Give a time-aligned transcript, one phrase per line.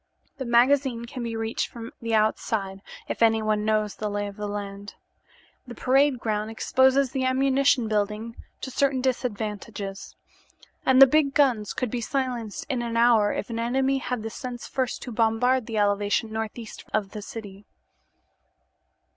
[0.39, 4.47] The magazine can be reached from the outside if one knows the lay of the
[4.47, 4.95] land;
[5.67, 10.15] the parade ground exposes the ammunition building to certain disadvantages,
[10.87, 14.31] and the big guns could be silenced in an hour if an enemy had the
[14.31, 17.67] sense first to bombard from the elevation northeast of the city."